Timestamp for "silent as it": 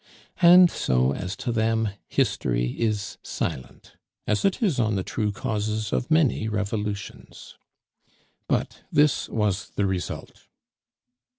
3.21-4.59